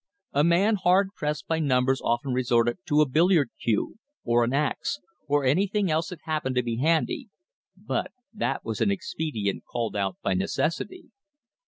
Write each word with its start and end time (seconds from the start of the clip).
A 0.33 0.43
man 0.43 0.77
hard 0.77 1.09
pressed 1.15 1.45
by 1.45 1.59
numbers 1.59 2.01
often 2.03 2.33
resorted 2.33 2.79
to 2.87 3.01
a 3.01 3.07
billiard 3.07 3.51
cue, 3.61 3.97
or 4.23 4.43
an 4.43 4.51
ax, 4.51 4.97
or 5.27 5.45
anything 5.45 5.91
else 5.91 6.07
that 6.09 6.21
happened 6.23 6.55
to 6.55 6.63
be 6.63 6.77
handy, 6.77 7.29
but 7.77 8.09
that 8.33 8.65
was 8.65 8.81
an 8.81 8.89
expedient 8.89 9.63
called 9.63 9.95
out 9.95 10.17
by 10.23 10.33
necessity. 10.33 11.11